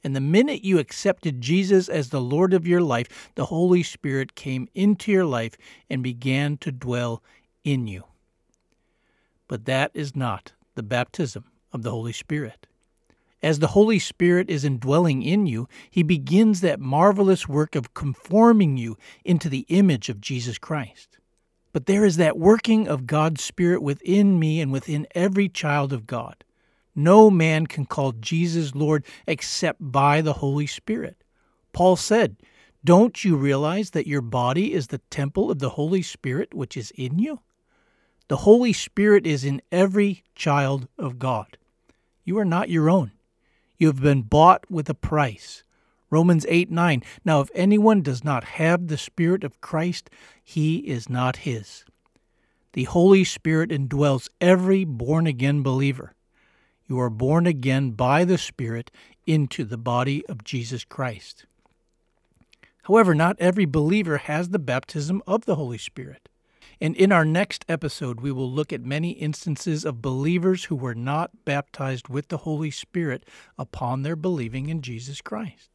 And 0.04 0.16
the 0.16 0.22
minute 0.22 0.64
you 0.64 0.80
accepted 0.80 1.42
Jesus 1.42 1.90
as 1.90 2.10
the 2.10 2.22
Lord 2.22 2.54
of 2.54 2.68
your 2.68 2.82
life, 2.82 3.32
the 3.36 3.46
Holy 3.46 3.84
Spirit 3.84 4.36
came 4.36 4.68
into 4.74 5.12
your 5.12 5.26
life 5.26 5.58
and 5.90 6.04
began 6.04 6.58
to 6.58 6.72
dwell 6.72 7.24
in 7.64 7.88
you. 7.88 8.04
But 9.48 9.66
that 9.66 9.92
is 9.94 10.16
not 10.16 10.54
the 10.76 10.84
baptism 10.84 11.46
of 11.74 11.84
the 11.84 11.92
Holy 11.92 12.14
Spirit. 12.14 12.68
As 13.44 13.60
the 13.60 13.68
Holy 13.68 14.00
Spirit 14.00 14.50
is 14.50 14.66
indwelling 14.66 15.22
in 15.22 15.46
you, 15.46 15.68
He 15.90 16.04
begins 16.04 16.62
that 16.62 16.80
marvelous 16.80 17.48
work 17.48 17.76
of 17.76 17.94
conforming 17.94 18.78
you 18.78 18.98
into 19.24 19.48
the 19.48 19.66
image 19.70 20.10
of 20.10 20.22
Jesus 20.22 20.58
Christ. 20.58 21.18
But 21.72 21.86
there 21.86 22.06
is 22.06 22.18
that 22.18 22.38
working 22.38 22.88
of 22.88 23.06
God's 23.06 23.44
Spirit 23.44 23.84
within 23.84 24.40
me 24.40 24.60
and 24.60 24.72
within 24.72 25.06
every 25.14 25.50
child 25.50 25.94
of 25.94 26.08
God. 26.08 26.44
No 27.00 27.30
man 27.30 27.68
can 27.68 27.86
call 27.86 28.12
Jesus 28.14 28.74
Lord 28.74 29.06
except 29.28 29.78
by 29.80 30.20
the 30.20 30.34
Holy 30.34 30.66
Spirit. 30.66 31.24
Paul 31.72 31.96
said, 31.96 32.38
Don't 32.84 33.24
you 33.24 33.36
realize 33.36 33.92
that 33.92 34.08
your 34.08 34.22
body 34.22 34.74
is 34.74 34.88
the 34.88 34.98
temple 35.12 35.52
of 35.52 35.60
the 35.60 35.70
Holy 35.70 36.02
Spirit 36.02 36.56
which 36.56 36.76
is 36.76 36.92
in 36.96 37.20
you? 37.20 37.42
The 38.30 38.38
Holy 38.38 38.74
Spirit 38.74 39.28
is 39.28 39.46
in 39.46 39.62
every 39.72 40.24
child 40.34 40.88
of 40.98 41.20
God. 41.20 41.60
You 42.26 42.40
are 42.40 42.46
not 42.46 42.72
your 42.72 42.90
own. 42.90 43.12
You 43.78 43.86
have 43.88 44.02
been 44.02 44.24
bought 44.24 44.66
with 44.68 44.90
a 44.90 44.96
price. 44.96 45.64
Romans 46.10 46.48
8 46.50 46.72
9. 46.72 47.04
Now, 47.24 47.42
if 47.42 47.52
anyone 47.54 48.02
does 48.02 48.24
not 48.24 48.44
have 48.44 48.88
the 48.88 48.98
Spirit 48.98 49.44
of 49.44 49.62
Christ, 49.62 50.10
he 50.44 50.78
is 50.78 51.10
not 51.10 51.38
his. 51.38 51.86
The 52.74 52.86
Holy 52.86 53.24
Spirit 53.24 53.70
indwells 53.70 54.30
every 54.42 54.84
born 54.84 55.28
again 55.28 55.62
believer. 55.62 56.16
You 56.88 57.00
are 57.00 57.10
born 57.10 57.46
again 57.46 57.92
by 57.92 58.24
the 58.24 58.38
Spirit 58.38 58.92
into 59.26 59.66
the 59.66 59.78
body 59.78 60.26
of 60.28 60.46
Jesus 60.46 60.86
Christ. 60.86 61.46
However, 62.84 63.14
not 63.14 63.36
every 63.40 63.66
believer 63.66 64.18
has 64.18 64.50
the 64.50 64.60
baptism 64.60 65.22
of 65.28 65.44
the 65.44 65.56
Holy 65.56 65.78
Spirit. 65.78 66.30
And 66.80 66.96
in 66.96 67.12
our 67.12 67.26
next 67.26 67.66
episode, 67.68 68.22
we 68.22 68.32
will 68.32 68.50
look 68.50 68.72
at 68.72 68.82
many 68.82 69.12
instances 69.12 69.84
of 69.84 70.02
believers 70.02 70.66
who 70.66 70.76
were 70.76 70.96
not 70.96 71.44
baptized 71.44 72.08
with 72.08 72.30
the 72.30 72.38
Holy 72.38 72.72
Spirit 72.72 73.26
upon 73.58 74.04
their 74.04 74.16
believing 74.16 74.70
in 74.70 74.82
Jesus 74.82 75.20
Christ. 75.20 75.70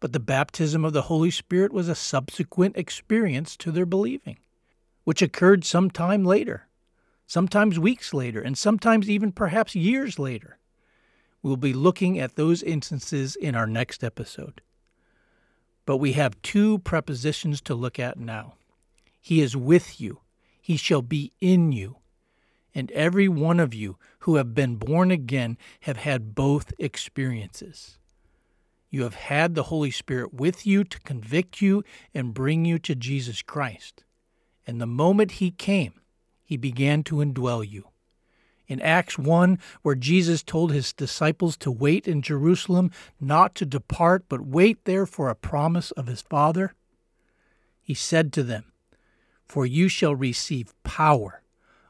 But 0.00 0.12
the 0.12 0.20
baptism 0.20 0.84
of 0.84 0.92
the 0.92 1.02
Holy 1.02 1.30
Spirit 1.30 1.72
was 1.72 1.88
a 1.88 1.94
subsequent 1.94 2.76
experience 2.76 3.56
to 3.58 3.70
their 3.70 3.86
believing, 3.86 4.38
which 5.04 5.22
occurred 5.22 5.64
some 5.64 5.90
time 5.90 6.24
later, 6.24 6.66
sometimes 7.26 7.78
weeks 7.78 8.14
later, 8.14 8.40
and 8.40 8.56
sometimes 8.56 9.10
even 9.10 9.32
perhaps 9.32 9.74
years 9.74 10.18
later. 10.18 10.58
We'll 11.42 11.56
be 11.56 11.72
looking 11.72 12.18
at 12.18 12.34
those 12.34 12.62
instances 12.62 13.36
in 13.36 13.54
our 13.54 13.66
next 13.66 14.02
episode. 14.02 14.62
But 15.84 15.98
we 15.98 16.14
have 16.14 16.40
two 16.42 16.80
prepositions 16.80 17.60
to 17.62 17.74
look 17.74 17.98
at 18.00 18.18
now. 18.18 18.54
He 19.20 19.40
is 19.40 19.56
with 19.56 20.00
you, 20.00 20.20
he 20.60 20.76
shall 20.76 21.02
be 21.02 21.32
in 21.40 21.72
you. 21.72 21.98
And 22.74 22.90
every 22.90 23.28
one 23.28 23.58
of 23.58 23.72
you 23.72 23.96
who 24.20 24.36
have 24.36 24.54
been 24.54 24.76
born 24.76 25.10
again 25.10 25.56
have 25.80 25.96
had 25.96 26.34
both 26.34 26.74
experiences. 26.78 27.98
You 28.90 29.02
have 29.04 29.14
had 29.14 29.54
the 29.54 29.64
Holy 29.64 29.90
Spirit 29.90 30.34
with 30.34 30.66
you 30.66 30.84
to 30.84 31.00
convict 31.00 31.62
you 31.62 31.84
and 32.12 32.34
bring 32.34 32.64
you 32.64 32.78
to 32.80 32.94
Jesus 32.94 33.40
Christ. 33.40 34.04
And 34.66 34.80
the 34.80 34.86
moment 34.86 35.32
He 35.32 35.50
came, 35.50 36.00
He 36.46 36.56
began 36.56 37.02
to 37.04 37.16
indwell 37.16 37.68
you. 37.68 37.88
In 38.66 38.80
Acts 38.80 39.18
1, 39.18 39.58
where 39.82 39.94
Jesus 39.94 40.42
told 40.42 40.72
His 40.72 40.94
disciples 40.94 41.58
to 41.58 41.70
wait 41.70 42.08
in 42.08 42.22
Jerusalem, 42.22 42.90
not 43.20 43.54
to 43.56 43.66
depart, 43.66 44.24
but 44.28 44.46
wait 44.46 44.84
there 44.84 45.04
for 45.04 45.28
a 45.28 45.34
promise 45.34 45.90
of 45.90 46.06
His 46.06 46.22
Father, 46.22 46.72
He 47.82 47.94
said 47.94 48.32
to 48.32 48.42
them, 48.42 48.72
for 49.46 49.64
you 49.64 49.88
shall 49.88 50.14
receive 50.14 50.74
power 50.82 51.42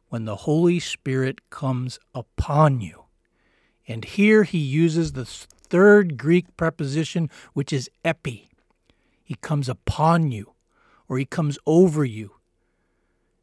when 0.08 0.24
the 0.24 0.36
Holy 0.36 0.78
Spirit 0.78 1.50
comes 1.50 1.98
upon 2.14 2.80
you. 2.80 3.04
And 3.88 4.04
here 4.04 4.44
he 4.44 4.58
uses 4.58 5.12
the 5.12 5.24
third 5.24 6.16
Greek 6.16 6.56
preposition, 6.56 7.30
which 7.54 7.72
is 7.72 7.90
epi. 8.04 8.50
He 9.24 9.34
comes 9.36 9.68
upon 9.68 10.30
you, 10.30 10.52
or 11.08 11.18
he 11.18 11.24
comes 11.24 11.58
over 11.66 12.04
you. 12.04 12.35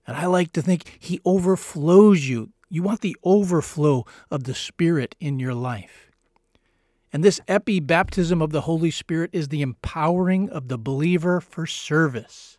And 0.05 0.17
I 0.17 0.25
like 0.25 0.51
to 0.53 0.61
think 0.61 0.97
he 0.99 1.19
overflows 1.25 2.27
you. 2.27 2.51
You 2.69 2.83
want 2.83 3.01
the 3.01 3.17
overflow 3.23 4.05
of 4.29 4.43
the 4.43 4.55
Spirit 4.55 5.15
in 5.19 5.39
your 5.39 5.53
life. 5.53 6.11
And 7.11 7.23
this 7.23 7.39
epi 7.47 7.79
baptism 7.79 8.41
of 8.41 8.51
the 8.51 8.61
Holy 8.61 8.89
Spirit 8.89 9.29
is 9.33 9.49
the 9.49 9.61
empowering 9.61 10.49
of 10.49 10.67
the 10.67 10.79
believer 10.79 11.39
for 11.39 11.65
service 11.67 12.57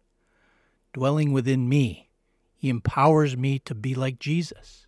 dwelling 0.95 1.33
within 1.33 1.69
me. 1.69 2.09
He 2.57 2.71
empowers 2.71 3.37
me 3.37 3.59
to 3.67 3.75
be 3.75 3.95
like 3.95 4.19
Jesus. 4.19 4.87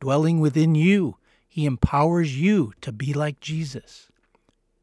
Dwelling 0.00 0.40
within 0.40 0.74
you, 0.74 1.16
He 1.48 1.64
empowers 1.64 2.38
you 2.38 2.74
to 2.82 2.92
be 2.92 3.14
like 3.14 3.40
Jesus. 3.40 4.10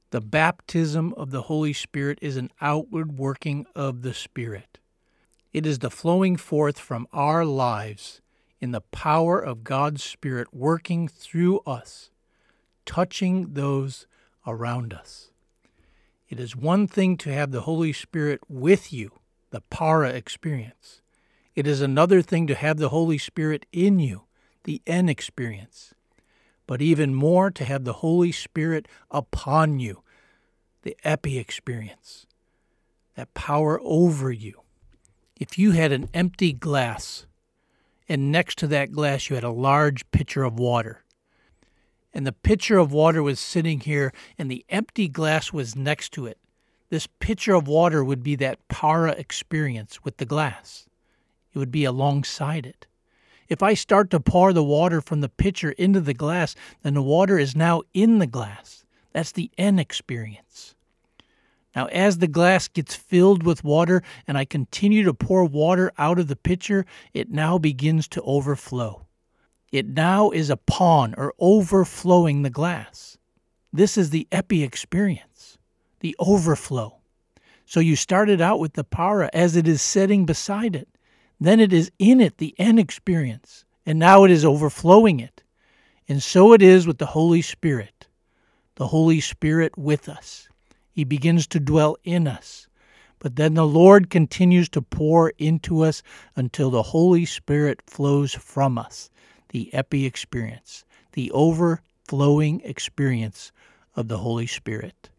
The 0.09 0.21
baptism 0.21 1.13
of 1.15 1.29
the 1.29 1.43
Holy 1.43 1.73
Spirit 1.73 2.17
is 2.21 2.37
an 2.37 2.49
outward 2.59 3.19
working 3.19 3.67
of 3.75 4.01
the 4.01 4.13
Spirit. 4.15 4.79
It 5.53 5.65
is 5.65 5.79
the 5.79 5.89
flowing 5.89 6.37
forth 6.37 6.79
from 6.79 7.07
our 7.11 7.43
lives 7.43 8.21
in 8.59 8.71
the 8.71 8.81
power 8.81 9.39
of 9.39 9.63
God's 9.63 10.03
Spirit 10.03 10.53
working 10.53 11.07
through 11.07 11.59
us, 11.65 12.11
touching 12.85 13.53
those 13.53 14.07
around 14.47 14.93
us. 14.93 15.31
It 16.29 16.39
is 16.39 16.55
one 16.55 16.87
thing 16.87 17.17
to 17.17 17.33
have 17.33 17.51
the 17.51 17.61
Holy 17.61 17.91
Spirit 17.91 18.39
with 18.47 18.93
you 18.93 19.11
the 19.51 19.61
para 19.69 20.09
experience. 20.09 21.01
It 21.55 21.67
is 21.67 21.81
another 21.81 22.21
thing 22.21 22.47
to 22.47 22.55
have 22.55 22.77
the 22.77 22.89
Holy 22.89 23.17
Spirit 23.17 23.65
in 23.73 23.99
you, 23.99 24.23
the 24.63 24.81
en 24.87 25.09
experience. 25.09 25.93
But 26.65 26.81
even 26.81 27.13
more 27.13 27.51
to 27.51 27.65
have 27.65 27.83
the 27.83 27.93
Holy 27.93 28.31
Spirit 28.31 28.87
upon 29.11 29.79
you, 29.79 30.03
the 30.83 30.95
epi 31.03 31.37
experience, 31.37 32.25
that 33.15 33.33
power 33.33 33.79
over 33.83 34.31
you. 34.31 34.61
If 35.41 35.57
you 35.57 35.71
had 35.71 35.91
an 35.91 36.07
empty 36.13 36.53
glass, 36.53 37.25
and 38.07 38.31
next 38.31 38.59
to 38.59 38.67
that 38.67 38.91
glass 38.91 39.27
you 39.27 39.33
had 39.33 39.43
a 39.43 39.49
large 39.49 40.05
pitcher 40.11 40.43
of 40.43 40.59
water, 40.59 41.03
and 42.13 42.27
the 42.27 42.31
pitcher 42.31 42.77
of 42.77 42.91
water 42.91 43.23
was 43.23 43.39
sitting 43.39 43.79
here, 43.79 44.13
and 44.37 44.51
the 44.51 44.63
empty 44.69 45.07
glass 45.07 45.51
was 45.51 45.75
next 45.75 46.11
to 46.11 46.27
it, 46.27 46.37
this 46.91 47.07
pitcher 47.07 47.55
of 47.55 47.67
water 47.67 48.03
would 48.03 48.21
be 48.21 48.35
that 48.35 48.67
para 48.67 49.13
experience 49.13 50.03
with 50.03 50.17
the 50.17 50.27
glass. 50.27 50.85
It 51.55 51.57
would 51.57 51.71
be 51.71 51.85
alongside 51.85 52.67
it. 52.67 52.85
If 53.49 53.63
I 53.63 53.73
start 53.73 54.11
to 54.11 54.19
pour 54.19 54.53
the 54.53 54.63
water 54.63 55.01
from 55.01 55.21
the 55.21 55.29
pitcher 55.29 55.71
into 55.71 56.01
the 56.01 56.13
glass, 56.13 56.53
then 56.83 56.93
the 56.93 57.01
water 57.01 57.39
is 57.39 57.55
now 57.55 57.81
in 57.95 58.19
the 58.19 58.27
glass. 58.27 58.85
That's 59.11 59.31
the 59.31 59.49
en 59.57 59.79
experience. 59.79 60.75
Now, 61.75 61.85
as 61.87 62.17
the 62.17 62.27
glass 62.27 62.67
gets 62.67 62.95
filled 62.95 63.43
with 63.43 63.63
water 63.63 64.03
and 64.27 64.37
I 64.37 64.45
continue 64.45 65.03
to 65.03 65.13
pour 65.13 65.45
water 65.45 65.91
out 65.97 66.19
of 66.19 66.27
the 66.27 66.35
pitcher, 66.35 66.85
it 67.13 67.29
now 67.29 67.57
begins 67.57 68.07
to 68.09 68.21
overflow. 68.21 69.05
It 69.71 69.87
now 69.87 70.31
is 70.31 70.49
upon 70.49 71.15
or 71.15 71.33
overflowing 71.39 72.41
the 72.41 72.49
glass. 72.49 73.17
This 73.71 73.97
is 73.97 74.09
the 74.09 74.27
epi 74.31 74.63
experience 74.63 75.31
the 76.01 76.15
overflow. 76.19 76.97
So 77.65 77.79
you 77.79 77.95
started 77.95 78.41
out 78.41 78.59
with 78.59 78.73
the 78.73 78.83
para 78.83 79.29
as 79.33 79.55
it 79.55 79.67
is 79.67 79.81
setting 79.81 80.25
beside 80.25 80.75
it. 80.75 80.89
Then 81.39 81.59
it 81.59 81.71
is 81.71 81.91
in 81.97 82.19
it, 82.19 82.37
the 82.37 82.53
en 82.57 82.77
experience. 82.77 83.65
And 83.85 83.97
now 83.97 84.25
it 84.25 84.31
is 84.31 84.43
overflowing 84.43 85.19
it. 85.19 85.43
And 86.07 86.21
so 86.21 86.53
it 86.53 86.61
is 86.61 86.85
with 86.85 86.97
the 86.97 87.05
Holy 87.05 87.41
Spirit. 87.41 88.07
The 88.75 88.87
Holy 88.87 89.21
Spirit 89.21 89.77
with 89.77 90.09
us. 90.09 90.49
He 90.91 91.03
begins 91.03 91.47
to 91.47 91.59
dwell 91.59 91.97
in 92.03 92.27
us. 92.27 92.67
But 93.19 93.35
then 93.35 93.53
the 93.53 93.67
Lord 93.67 94.09
continues 94.09 94.67
to 94.69 94.81
pour 94.81 95.29
into 95.37 95.81
us 95.81 96.01
until 96.35 96.69
the 96.69 96.81
Holy 96.81 97.25
Spirit 97.25 97.81
flows 97.85 98.33
from 98.33 98.77
us. 98.77 99.09
The 99.49 99.73
epi 99.73 100.05
experience, 100.05 100.85
the 101.13 101.31
overflowing 101.31 102.61
experience 102.61 103.51
of 103.95 104.07
the 104.07 104.17
Holy 104.17 104.47
Spirit. 104.47 105.09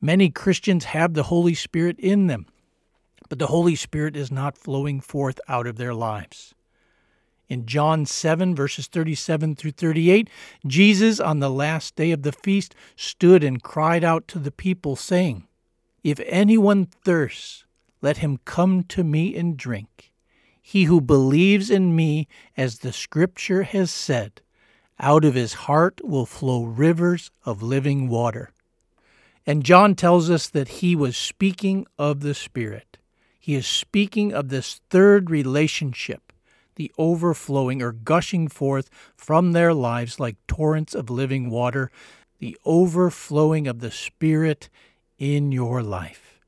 Many 0.00 0.30
Christians 0.30 0.84
have 0.86 1.14
the 1.14 1.24
Holy 1.24 1.54
Spirit 1.54 1.98
in 1.98 2.28
them, 2.28 2.46
but 3.28 3.38
the 3.38 3.48
Holy 3.48 3.76
Spirit 3.76 4.16
is 4.16 4.32
not 4.32 4.56
flowing 4.56 5.00
forth 5.00 5.38
out 5.48 5.66
of 5.66 5.76
their 5.76 5.94
lives. 5.94 6.54
In 7.52 7.66
John 7.66 8.06
7, 8.06 8.54
verses 8.54 8.86
37 8.86 9.56
through 9.56 9.72
38, 9.72 10.30
Jesus, 10.66 11.20
on 11.20 11.40
the 11.40 11.50
last 11.50 11.94
day 11.96 12.10
of 12.10 12.22
the 12.22 12.32
feast, 12.32 12.74
stood 12.96 13.44
and 13.44 13.62
cried 13.62 14.02
out 14.02 14.26
to 14.28 14.38
the 14.38 14.50
people, 14.50 14.96
saying, 14.96 15.46
If 16.02 16.18
anyone 16.24 16.86
thirsts, 16.86 17.66
let 18.00 18.16
him 18.16 18.38
come 18.46 18.84
to 18.84 19.04
me 19.04 19.36
and 19.36 19.54
drink. 19.54 20.14
He 20.62 20.84
who 20.84 21.02
believes 21.02 21.68
in 21.68 21.94
me, 21.94 22.26
as 22.56 22.78
the 22.78 22.90
Scripture 22.90 23.64
has 23.64 23.90
said, 23.90 24.40
out 24.98 25.22
of 25.22 25.34
his 25.34 25.52
heart 25.68 26.00
will 26.02 26.24
flow 26.24 26.64
rivers 26.64 27.30
of 27.44 27.62
living 27.62 28.08
water. 28.08 28.48
And 29.44 29.62
John 29.62 29.94
tells 29.94 30.30
us 30.30 30.48
that 30.48 30.80
he 30.80 30.96
was 30.96 31.18
speaking 31.18 31.86
of 31.98 32.20
the 32.20 32.32
Spirit. 32.32 32.96
He 33.38 33.54
is 33.54 33.66
speaking 33.66 34.32
of 34.32 34.48
this 34.48 34.80
third 34.88 35.28
relationship 35.28 36.31
the 36.76 36.92
overflowing 36.98 37.82
or 37.82 37.92
gushing 37.92 38.48
forth 38.48 38.88
from 39.16 39.52
their 39.52 39.74
lives 39.74 40.18
like 40.18 40.36
torrents 40.46 40.94
of 40.94 41.10
living 41.10 41.50
water, 41.50 41.90
the 42.38 42.56
overflowing 42.64 43.66
of 43.66 43.80
the 43.80 43.90
Spirit 43.90 44.68
in 45.18 45.52
your 45.52 45.82
life. 45.82 46.40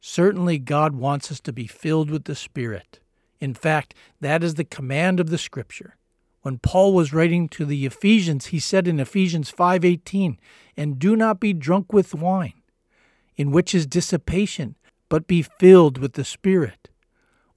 Certainly, 0.00 0.58
God 0.58 0.94
wants 0.94 1.30
us 1.32 1.40
to 1.40 1.52
be 1.52 1.66
filled 1.66 2.10
with 2.10 2.24
the 2.24 2.34
Spirit. 2.34 3.00
In 3.40 3.54
fact, 3.54 3.94
that 4.20 4.42
is 4.42 4.54
the 4.54 4.64
command 4.64 5.20
of 5.20 5.30
the 5.30 5.38
Scripture. 5.38 5.96
When 6.42 6.58
Paul 6.58 6.94
was 6.94 7.12
writing 7.12 7.48
to 7.50 7.64
the 7.64 7.84
Ephesians, 7.84 8.46
he 8.46 8.58
said 8.58 8.86
in 8.86 9.00
Ephesians 9.00 9.50
5:18, 9.50 10.38
"And 10.76 10.98
do 10.98 11.16
not 11.16 11.40
be 11.40 11.52
drunk 11.52 11.92
with 11.92 12.14
wine, 12.14 12.62
in 13.36 13.50
which 13.50 13.74
is 13.74 13.86
dissipation, 13.86 14.76
but 15.08 15.26
be 15.26 15.42
filled 15.42 15.98
with 15.98 16.14
the 16.14 16.24
Spirit." 16.24 16.90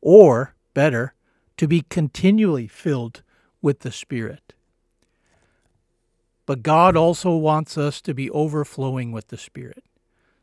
Or, 0.02 0.56
better, 0.74 1.14
to 1.62 1.68
be 1.68 1.86
continually 1.92 2.66
filled 2.66 3.22
with 3.62 3.82
the 3.82 3.92
Spirit. 3.92 4.56
But 6.48 6.64
God 6.64 6.98
also 6.98 7.36
wants 7.36 7.78
us 7.78 8.02
to 8.02 8.16
be 8.16 8.32
overflowing 8.32 9.12
with 9.12 9.28
the 9.28 9.38
Spirit. 9.38 9.84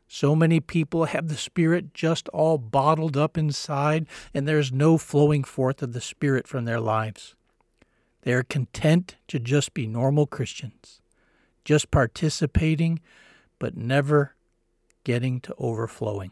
So 0.07 0.33
many 0.33 0.61
people 0.61 1.03
have 1.03 1.27
the 1.27 1.35
Spirit 1.35 1.93
just 1.93 2.29
all 2.29 2.57
bottled 2.57 3.17
up 3.17 3.37
inside, 3.37 4.07
and 4.33 4.47
there's 4.47 4.71
no 4.71 4.97
flowing 4.97 5.43
forth 5.43 5.83
of 5.83 5.91
the 5.91 5.99
Spirit 5.99 6.47
from 6.47 6.63
their 6.63 6.79
lives. 6.79 7.35
They 8.21 8.31
are 8.31 8.43
content 8.43 9.17
to 9.27 9.39
just 9.39 9.73
be 9.73 9.87
normal 9.87 10.25
Christians, 10.25 11.01
just 11.65 11.91
participating, 11.91 13.01
but 13.59 13.75
never 13.75 14.35
getting 15.03 15.41
to 15.41 15.55
overflowing. 15.57 16.31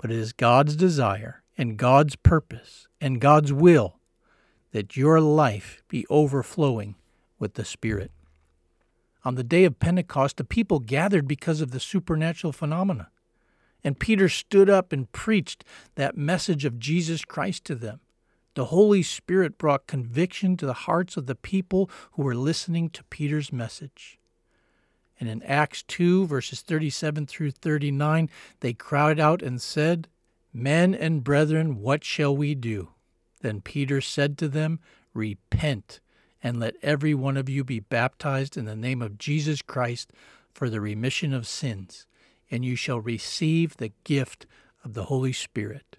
But 0.00 0.12
it 0.12 0.16
is 0.16 0.32
God's 0.32 0.76
desire 0.76 1.42
and 1.58 1.76
God's 1.76 2.16
purpose 2.16 2.86
and 3.00 3.20
God's 3.20 3.52
will 3.52 3.98
that 4.70 4.96
your 4.96 5.20
life 5.20 5.82
be 5.88 6.06
overflowing 6.08 6.94
with 7.38 7.54
the 7.54 7.64
Spirit. 7.64 8.12
On 9.24 9.34
the 9.34 9.44
day 9.44 9.64
of 9.64 9.80
Pentecost, 9.80 10.36
the 10.36 10.44
people 10.44 10.78
gathered 10.78 11.26
because 11.26 11.60
of 11.60 11.72
the 11.72 11.80
supernatural 11.80 12.52
phenomena. 12.52 13.10
And 13.82 13.98
Peter 13.98 14.28
stood 14.28 14.70
up 14.70 14.92
and 14.92 15.10
preached 15.12 15.64
that 15.96 16.16
message 16.16 16.64
of 16.64 16.78
Jesus 16.78 17.24
Christ 17.24 17.64
to 17.64 17.74
them. 17.74 18.00
The 18.54 18.66
Holy 18.66 19.02
Spirit 19.02 19.58
brought 19.58 19.86
conviction 19.86 20.56
to 20.56 20.66
the 20.66 20.72
hearts 20.72 21.16
of 21.16 21.26
the 21.26 21.34
people 21.34 21.90
who 22.12 22.22
were 22.22 22.34
listening 22.34 22.90
to 22.90 23.04
Peter's 23.04 23.52
message. 23.52 24.18
And 25.20 25.28
in 25.28 25.42
Acts 25.42 25.82
2, 25.84 26.26
verses 26.26 26.60
37 26.62 27.26
through 27.26 27.52
39, 27.52 28.30
they 28.60 28.72
cried 28.72 29.18
out 29.20 29.42
and 29.42 29.60
said, 29.60 30.08
Men 30.58 30.92
and 30.92 31.22
brethren, 31.22 31.80
what 31.80 32.02
shall 32.02 32.36
we 32.36 32.56
do? 32.56 32.88
Then 33.42 33.60
Peter 33.60 34.00
said 34.00 34.36
to 34.38 34.48
them, 34.48 34.80
Repent 35.14 36.00
and 36.42 36.58
let 36.58 36.74
every 36.82 37.14
one 37.14 37.36
of 37.36 37.48
you 37.48 37.62
be 37.62 37.78
baptized 37.78 38.56
in 38.56 38.64
the 38.64 38.74
name 38.74 39.00
of 39.00 39.18
Jesus 39.18 39.62
Christ 39.62 40.12
for 40.52 40.68
the 40.68 40.80
remission 40.80 41.32
of 41.32 41.46
sins, 41.46 42.08
and 42.50 42.64
you 42.64 42.74
shall 42.74 42.98
receive 42.98 43.76
the 43.76 43.92
gift 44.02 44.46
of 44.82 44.94
the 44.94 45.04
Holy 45.04 45.32
Spirit. 45.32 45.96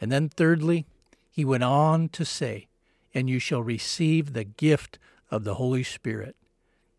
And 0.00 0.10
then, 0.10 0.28
thirdly, 0.28 0.84
he 1.30 1.44
went 1.44 1.62
on 1.62 2.08
to 2.08 2.24
say, 2.24 2.66
And 3.14 3.30
you 3.30 3.38
shall 3.38 3.62
receive 3.62 4.32
the 4.32 4.42
gift 4.42 4.98
of 5.30 5.44
the 5.44 5.54
Holy 5.54 5.84
Spirit. 5.84 6.34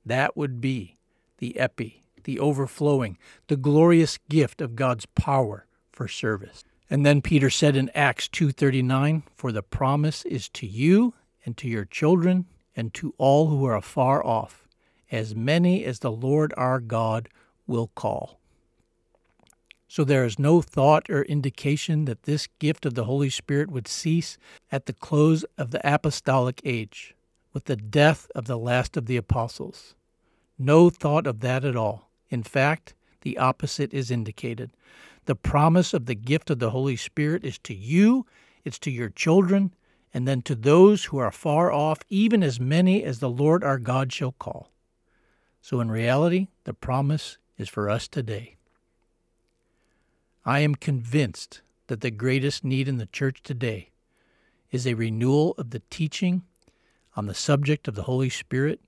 That 0.06 0.38
would 0.38 0.62
be 0.62 0.96
the 1.40 1.60
epi, 1.60 2.04
the 2.24 2.40
overflowing, 2.40 3.18
the 3.48 3.58
glorious 3.58 4.18
gift 4.30 4.62
of 4.62 4.78
God's 4.78 5.06
power 5.06 5.66
for 5.92 6.08
service. 6.08 6.64
And 6.90 7.06
then 7.06 7.22
Peter 7.22 7.50
said 7.50 7.76
in 7.76 7.90
Acts 7.96 8.28
2:39, 8.28 9.24
"For 9.36 9.52
the 9.52 9.64
promise 9.64 10.26
is 10.26 10.50
to 10.50 10.68
you 10.68 11.14
and 11.46 11.56
to 11.58 11.68
your 11.68 11.86
children, 11.86 12.46
and 12.76 12.94
to 12.96 13.14
all 13.18 13.48
who 13.48 13.66
are 13.66 13.76
afar 13.76 14.26
off, 14.26 14.68
as 15.12 15.36
many 15.36 15.84
as 15.84 16.00
the 16.00 16.12
Lord 16.12 16.54
our 16.56 16.80
God 16.80 17.30
will 17.68 17.92
call. 17.96 18.40
So 19.88 20.04
there 20.06 20.24
is 20.24 20.40
no 20.40 20.62
thought 20.62 21.10
or 21.10 21.24
indication 21.24 22.06
that 22.06 22.24
this 22.24 22.48
gift 22.60 22.86
of 22.86 22.94
the 22.94 23.04
Holy 23.04 23.30
Spirit 23.30 23.70
would 23.70 23.90
cease 23.90 24.38
at 24.72 24.86
the 24.86 24.94
close 24.94 25.44
of 25.58 25.72
the 25.72 25.82
apostolic 25.84 26.62
age, 26.64 27.14
with 27.52 27.66
the 27.66 27.76
death 27.76 28.32
of 28.34 28.46
the 28.46 28.58
last 28.58 28.96
of 28.96 29.06
the 29.06 29.18
apostles. 29.18 29.96
No 30.58 30.90
thought 30.90 31.28
of 31.28 31.42
that 31.42 31.66
at 31.66 31.76
all. 31.76 32.10
In 32.30 32.44
fact, 32.44 32.94
the 33.22 33.38
opposite 33.38 33.94
is 33.94 34.12
indicated. 34.12 34.72
The 35.26 35.36
promise 35.36 35.94
of 35.94 36.06
the 36.06 36.16
gift 36.16 36.50
of 36.50 36.60
the 36.60 36.72
Holy 36.72 36.96
Spirit 36.96 37.44
is 37.44 37.58
to 37.60 37.74
you, 37.74 38.26
it's 38.64 38.80
to 38.80 38.92
your 38.92 39.10
children, 39.10 39.74
and 40.14 40.28
then 40.28 40.42
to 40.44 40.56
those 40.56 41.06
who 41.06 41.18
are 41.18 41.32
far 41.32 41.72
off, 41.72 42.00
even 42.10 42.44
as 42.44 42.60
many 42.60 43.04
as 43.04 43.20
the 43.20 43.30
Lord 43.30 43.64
our 43.64 43.78
God 43.78 44.12
shall 44.12 44.34
call. 44.34 44.72
So 45.62 45.80
in 45.80 45.92
reality, 45.92 46.48
the 46.64 46.74
promise 46.74 47.38
is 47.58 47.70
for 47.70 47.90
us 47.90 48.08
today. 48.08 48.58
I 50.44 50.60
am 50.60 50.76
convinced 50.76 51.62
that 51.88 52.02
the 52.02 52.12
greatest 52.12 52.64
need 52.64 52.88
in 52.88 52.98
the 52.98 53.06
church 53.06 53.44
today 53.44 53.92
is 54.72 54.88
a 54.88 54.96
renewal 54.96 55.54
of 55.58 55.70
the 55.70 55.82
teaching 55.90 56.44
on 57.16 57.28
the 57.28 57.34
subject 57.34 57.88
of 57.88 57.96
the 57.96 58.04
Holy 58.04 58.30
Spirit 58.30 58.80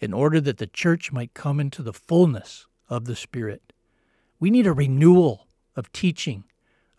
in 0.00 0.12
order 0.12 0.40
that 0.40 0.58
the 0.58 0.66
church 0.66 1.10
might 1.12 1.32
come 1.34 1.58
into 1.60 1.82
the 1.82 1.92
fullness 1.92 2.66
of 2.88 3.06
the 3.06 3.16
Spirit. 3.16 3.67
We 4.40 4.50
need 4.50 4.66
a 4.66 4.72
renewal 4.72 5.46
of 5.74 5.90
teaching 5.92 6.44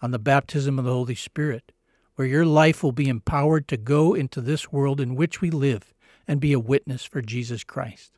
on 0.01 0.11
the 0.11 0.19
baptism 0.19 0.77
of 0.77 0.85
the 0.85 0.93
Holy 0.93 1.15
Spirit 1.15 1.71
where 2.15 2.27
your 2.27 2.45
life 2.45 2.83
will 2.83 2.91
be 2.91 3.07
empowered 3.07 3.67
to 3.69 3.77
go 3.77 4.13
into 4.13 4.41
this 4.41 4.71
world 4.71 4.99
in 4.99 5.15
which 5.15 5.39
we 5.39 5.49
live 5.49 5.93
and 6.27 6.41
be 6.41 6.51
a 6.51 6.59
witness 6.59 7.05
for 7.05 7.21
Jesus 7.21 7.63
Christ. 7.63 8.11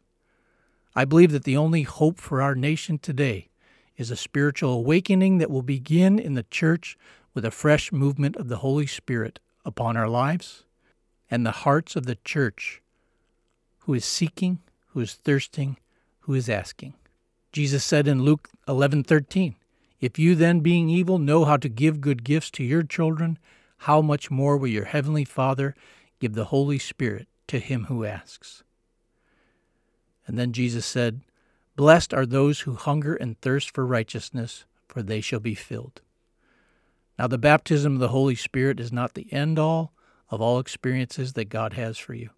I 0.96 1.06
believe 1.06 1.32
that 1.32 1.44
the 1.44 1.58
only 1.58 1.84
hope 1.84 2.20
for 2.20 2.42
our 2.42 2.56
nation 2.56 2.98
today 2.98 3.50
is 3.98 4.10
a 4.10 4.16
spiritual 4.16 4.74
awakening 4.74 5.38
that 5.38 5.52
will 5.52 5.62
begin 5.62 6.18
in 6.18 6.34
the 6.34 6.46
church 6.50 6.98
with 7.34 7.46
a 7.46 7.52
fresh 7.52 7.92
movement 7.92 8.36
of 8.38 8.48
the 8.48 8.58
Holy 8.58 8.88
Spirit 8.88 9.40
upon 9.64 9.96
our 9.96 10.10
lives 10.10 10.64
and 11.30 11.46
the 11.46 11.52
hearts 11.52 11.96
of 11.96 12.08
the 12.08 12.18
church 12.26 12.82
who 13.82 13.94
is 13.94 14.04
seeking, 14.04 14.60
who 14.88 15.00
is 15.00 15.14
thirsting, 15.14 15.78
who 16.22 16.34
is 16.34 16.50
asking. 16.50 16.96
Jesus 17.52 17.84
said 17.84 18.08
in 18.08 18.24
Luke 18.24 18.50
11:13, 18.68 19.56
"If 20.00 20.18
you 20.18 20.36
then 20.36 20.62
being 20.62 20.90
evil 20.90 21.20
know 21.20 21.46
how 21.46 21.58
to 21.58 21.68
give 21.70 22.02
good 22.02 22.24
gifts 22.24 22.50
to 22.52 22.64
your 22.64 22.84
children, 22.84 23.38
how 23.80 24.02
much 24.02 24.32
more 24.32 24.58
will 24.58 24.70
your 24.70 24.86
heavenly 24.86 25.26
Father 25.26 25.76
give 26.20 26.34
the 26.34 26.46
Holy 26.46 26.80
Spirit 26.80 27.28
to 27.48 27.60
him 27.60 27.86
who 27.86 28.06
asks? 28.06 28.64
And 30.28 30.38
then 30.38 30.54
Jesus 30.54 30.86
said, 30.86 31.22
Blessed 31.76 32.14
are 32.14 32.26
those 32.26 32.62
who 32.62 32.76
hunger 32.76 33.16
and 33.16 33.40
thirst 33.40 33.72
for 33.72 33.86
righteousness, 33.86 34.66
for 34.88 35.02
they 35.02 35.20
shall 35.20 35.40
be 35.40 35.56
filled. 35.56 36.02
Now, 37.18 37.28
the 37.28 37.38
baptism 37.38 37.94
of 37.94 38.00
the 38.00 38.10
Holy 38.10 38.36
Spirit 38.36 38.80
is 38.80 38.92
not 38.92 39.14
the 39.14 39.32
end 39.34 39.60
all 39.60 39.94
of 40.30 40.42
all 40.42 40.60
experiences 40.60 41.34
that 41.34 41.50
God 41.50 41.74
has 41.74 41.98
for 41.98 42.14
you. 42.14 42.30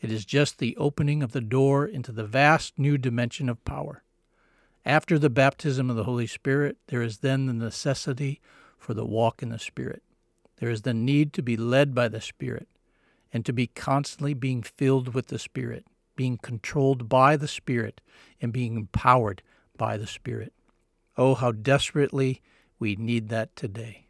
It 0.00 0.10
is 0.10 0.24
just 0.24 0.58
the 0.58 0.76
opening 0.76 1.22
of 1.22 1.32
the 1.32 1.40
door 1.40 1.86
into 1.86 2.12
the 2.12 2.26
vast 2.26 2.78
new 2.78 2.98
dimension 2.98 3.48
of 3.48 3.64
power. 3.64 4.02
After 4.84 5.16
the 5.16 5.30
baptism 5.30 5.90
of 5.90 5.96
the 5.96 6.04
Holy 6.04 6.26
Spirit, 6.26 6.76
there 6.88 7.02
is 7.02 7.18
then 7.18 7.46
the 7.46 7.52
necessity 7.52 8.40
for 8.76 8.94
the 8.94 9.04
walk 9.04 9.42
in 9.42 9.50
the 9.50 9.58
Spirit. 9.58 10.02
There 10.56 10.70
is 10.70 10.82
the 10.82 10.94
need 10.94 11.32
to 11.34 11.42
be 11.42 11.56
led 11.56 11.94
by 11.94 12.08
the 12.08 12.20
Spirit 12.20 12.68
and 13.32 13.46
to 13.46 13.52
be 13.52 13.68
constantly 13.68 14.34
being 14.34 14.62
filled 14.62 15.14
with 15.14 15.28
the 15.28 15.38
Spirit, 15.38 15.86
being 16.16 16.36
controlled 16.36 17.08
by 17.08 17.36
the 17.36 17.48
Spirit, 17.48 18.00
and 18.40 18.52
being 18.52 18.76
empowered 18.76 19.42
by 19.76 19.96
the 19.96 20.06
Spirit. 20.06 20.52
Oh, 21.16 21.34
how 21.34 21.52
desperately 21.52 22.42
we 22.78 22.96
need 22.96 23.28
that 23.28 23.54
today. 23.54 24.06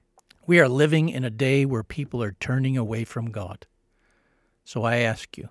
We 0.47 0.59
are 0.59 0.69
living 0.69 1.11
in 1.11 1.23
a 1.25 1.31
day 1.31 1.67
where 1.67 1.85
people 1.85 2.23
are 2.23 2.37
turning 2.41 2.77
away 2.79 3.05
from 3.05 3.31
God. 3.31 3.67
So 4.65 4.85
I 4.85 4.97
ask 4.97 5.37
you, 5.37 5.51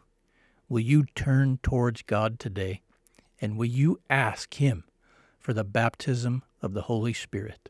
will 0.68 0.82
you 0.82 1.06
turn 1.16 1.60
towards 1.62 2.02
God 2.02 2.40
today? 2.40 2.82
And 3.40 3.58
will 3.58 3.66
you 3.66 4.00
ask 4.10 4.56
Him 4.56 4.84
for 5.42 5.54
the 5.54 5.64
baptism 5.64 6.44
of 6.62 6.74
the 6.74 6.84
Holy 6.84 7.14
Spirit? 7.14 7.70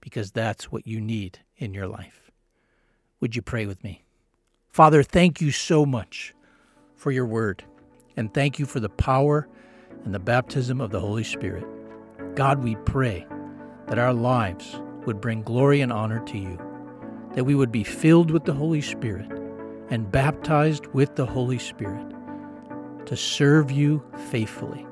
Because 0.00 0.30
that's 0.30 0.70
what 0.70 0.86
you 0.86 1.00
need 1.00 1.40
in 1.56 1.74
your 1.74 1.88
life. 1.88 2.30
Would 3.20 3.34
you 3.34 3.42
pray 3.42 3.66
with 3.66 3.82
me? 3.82 4.04
Father, 4.68 5.02
thank 5.02 5.40
you 5.40 5.50
so 5.50 5.84
much 5.84 6.34
for 6.94 7.10
your 7.10 7.26
word, 7.26 7.64
and 8.16 8.32
thank 8.32 8.58
you 8.58 8.66
for 8.66 8.78
the 8.78 8.88
power 8.88 9.48
and 10.04 10.14
the 10.14 10.18
baptism 10.18 10.80
of 10.80 10.90
the 10.90 11.00
Holy 11.00 11.24
Spirit. 11.24 11.64
God, 12.34 12.62
we 12.62 12.76
pray 12.76 13.26
that 13.88 13.98
our 13.98 14.14
lives 14.14 14.80
would 15.06 15.20
bring 15.20 15.42
glory 15.42 15.80
and 15.80 15.92
honor 15.92 16.24
to 16.26 16.38
you, 16.38 16.58
that 17.34 17.44
we 17.44 17.54
would 17.54 17.72
be 17.72 17.84
filled 17.84 18.30
with 18.30 18.44
the 18.44 18.52
Holy 18.52 18.80
Spirit 18.80 19.30
and 19.88 20.12
baptized 20.12 20.86
with 20.88 21.16
the 21.16 21.26
Holy 21.26 21.58
Spirit 21.58 22.06
to 23.06 23.16
serve 23.16 23.70
you 23.70 24.02
faithfully 24.30 24.86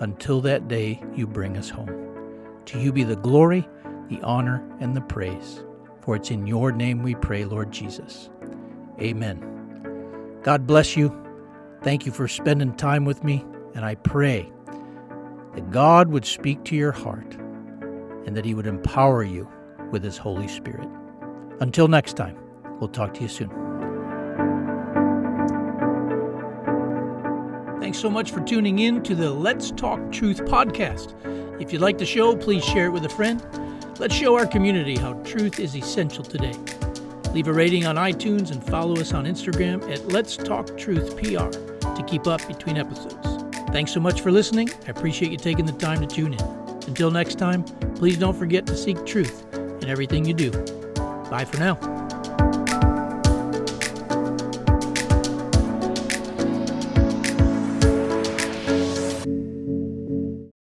until 0.00 0.40
that 0.40 0.68
day 0.68 1.02
you 1.14 1.26
bring 1.26 1.56
us 1.56 1.70
home. 1.70 2.62
To 2.66 2.80
you 2.80 2.92
be 2.92 3.04
the 3.04 3.16
glory, 3.16 3.68
the 4.08 4.20
honor, 4.22 4.62
and 4.80 4.96
the 4.96 5.00
praise. 5.00 5.64
For 6.00 6.16
it's 6.16 6.30
in 6.30 6.46
your 6.46 6.72
name 6.72 7.02
we 7.02 7.14
pray, 7.14 7.44
Lord 7.44 7.70
Jesus. 7.70 8.30
Amen. 9.00 10.38
God 10.42 10.66
bless 10.66 10.96
you. 10.96 11.16
Thank 11.82 12.06
you 12.06 12.12
for 12.12 12.28
spending 12.28 12.74
time 12.74 13.04
with 13.04 13.22
me, 13.24 13.44
and 13.74 13.84
I 13.84 13.94
pray 13.94 14.50
that 15.54 15.70
God 15.70 16.08
would 16.08 16.24
speak 16.24 16.64
to 16.64 16.76
your 16.76 16.92
heart 16.92 17.34
and 18.26 18.36
that 18.36 18.44
He 18.44 18.54
would 18.54 18.66
empower 18.66 19.22
you 19.22 19.48
with 19.90 20.02
His 20.02 20.16
Holy 20.16 20.48
Spirit. 20.48 20.88
Until 21.60 21.88
next 21.88 22.14
time, 22.16 22.38
we'll 22.78 22.88
talk 22.88 23.14
to 23.14 23.22
you 23.22 23.28
soon. 23.28 23.69
Thanks 27.90 28.02
so 28.02 28.08
much 28.08 28.30
for 28.30 28.40
tuning 28.42 28.78
in 28.78 29.02
to 29.02 29.16
the 29.16 29.28
Let's 29.28 29.72
Talk 29.72 30.12
Truth 30.12 30.42
podcast. 30.42 31.12
If 31.60 31.72
you 31.72 31.80
like 31.80 31.98
the 31.98 32.06
show, 32.06 32.36
please 32.36 32.64
share 32.64 32.86
it 32.86 32.90
with 32.90 33.04
a 33.04 33.08
friend. 33.08 33.44
Let's 33.98 34.14
show 34.14 34.36
our 34.36 34.46
community 34.46 34.96
how 34.96 35.14
truth 35.24 35.58
is 35.58 35.74
essential 35.74 36.22
today. 36.22 36.54
Leave 37.32 37.48
a 37.48 37.52
rating 37.52 37.86
on 37.86 37.96
iTunes 37.96 38.52
and 38.52 38.62
follow 38.62 38.94
us 39.00 39.12
on 39.12 39.24
Instagram 39.24 39.82
at 39.92 40.06
Let's 40.06 40.36
Talk 40.36 40.78
Truth 40.78 41.16
PR 41.16 41.48
to 41.48 42.04
keep 42.06 42.28
up 42.28 42.46
between 42.46 42.76
episodes. 42.76 43.26
Thanks 43.72 43.92
so 43.92 43.98
much 43.98 44.20
for 44.20 44.30
listening. 44.30 44.70
I 44.86 44.90
appreciate 44.90 45.32
you 45.32 45.36
taking 45.36 45.66
the 45.66 45.72
time 45.72 45.98
to 45.98 46.06
tune 46.06 46.34
in. 46.34 46.40
Until 46.86 47.10
next 47.10 47.40
time, 47.40 47.64
please 47.96 48.16
don't 48.16 48.38
forget 48.38 48.66
to 48.66 48.76
seek 48.76 49.04
truth 49.04 49.44
in 49.52 49.88
everything 49.88 50.24
you 50.24 50.34
do. 50.34 50.52
Bye 51.28 51.44
for 51.44 51.58
now. 51.58 51.99